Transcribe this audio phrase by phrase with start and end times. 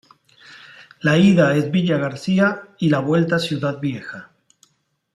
[1.03, 4.31] La ida es Villa García y la vuelta Ciudad Vieja.